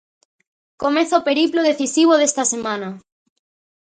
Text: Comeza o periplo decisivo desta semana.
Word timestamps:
Comeza 0.83 1.19
o 1.19 1.25
periplo 1.27 1.67
decisivo 1.69 2.13
desta 2.17 2.43
semana. 2.53 2.89